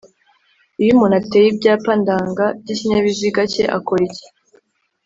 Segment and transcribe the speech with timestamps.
[0.81, 4.27] iyo umuntu ateye Ibyapa ndanga by’ikinyabiziga cye akora iki